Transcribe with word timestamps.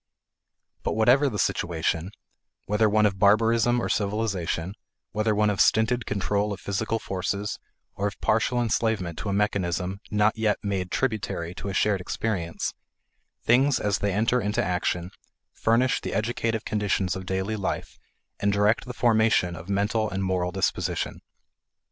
But 0.81 0.93
whatever 0.95 1.29
the 1.29 1.37
situation, 1.37 2.09
whether 2.65 2.89
one 2.89 3.05
of 3.05 3.19
barbarism 3.19 3.79
or 3.79 3.87
civilization, 3.87 4.73
whether 5.11 5.35
one 5.35 5.51
of 5.51 5.61
stinted 5.61 6.07
control 6.07 6.51
of 6.51 6.59
physical 6.59 6.97
forces, 6.97 7.59
or 7.93 8.07
of 8.07 8.19
partial 8.19 8.59
enslavement 8.59 9.19
to 9.19 9.29
a 9.29 9.33
mechanism 9.33 9.99
not 10.09 10.35
yet 10.35 10.57
made 10.63 10.89
tributary 10.89 11.53
to 11.53 11.67
a 11.69 11.75
shared 11.75 12.01
experience, 12.01 12.73
things 13.43 13.79
as 13.79 13.99
they 13.99 14.11
enter 14.11 14.41
into 14.41 14.63
action 14.63 15.11
furnish 15.53 16.01
the 16.01 16.15
educative 16.15 16.65
conditions 16.65 17.15
of 17.15 17.27
daily 17.27 17.55
life 17.55 17.99
and 18.39 18.51
direct 18.51 18.85
the 18.85 18.95
formation 18.95 19.55
of 19.55 19.69
mental 19.69 20.09
and 20.09 20.23
moral 20.23 20.51
disposition. 20.51 21.21